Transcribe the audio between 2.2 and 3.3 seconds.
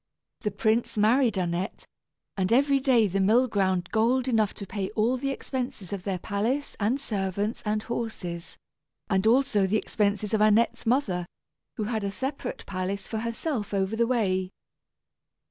and every day the